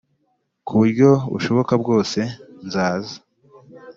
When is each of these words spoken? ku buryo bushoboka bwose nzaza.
ku 0.65 0.71
buryo 0.79 1.09
bushoboka 1.31 1.73
bwose 1.81 2.19
nzaza. 2.65 3.15